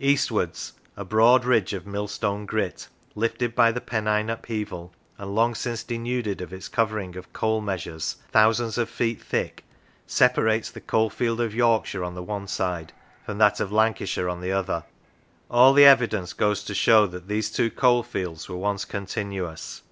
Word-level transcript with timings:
Eastwards 0.00 0.72
a 0.96 1.04
broad 1.04 1.44
ridge 1.44 1.74
of 1.74 1.86
millstone 1.86 2.44
grit, 2.44 2.88
lifted 3.14 3.54
by 3.54 3.70
the 3.70 3.80
Pennine 3.80 4.28
upheaval, 4.28 4.92
and 5.16 5.32
long 5.32 5.54
since 5.54 5.84
denuded 5.84 6.40
of 6.40 6.52
its 6.52 6.66
covering 6.66 7.16
of 7.16 7.32
coal 7.32 7.60
measures, 7.60 8.16
thousands 8.32 8.78
of 8.78 8.90
feet 8.90 9.22
thick, 9.22 9.62
separates 10.08 10.72
the 10.72 10.80
coalfield 10.80 11.40
of 11.40 11.54
Yorkshire, 11.54 12.02
on 12.02 12.16
the 12.16 12.22
one 12.24 12.48
side, 12.48 12.92
from 13.24 13.38
that 13.38 13.60
of 13.60 13.70
Lancashire 13.70 14.28
on 14.28 14.40
the 14.40 14.50
other. 14.50 14.82
All 15.48 15.72
the 15.72 15.84
evidence 15.84 16.32
goes 16.32 16.64
to 16.64 16.74
show 16.74 17.06
that 17.06 17.28
these 17.28 17.48
two 17.48 17.70
coalfields 17.70 18.48
were 18.48 18.56
once 18.56 18.84
continuous. 18.84 19.82